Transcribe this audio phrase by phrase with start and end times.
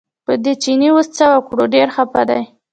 [0.25, 2.43] په دې چیني اوس څه وکړو ډېر خپه دی.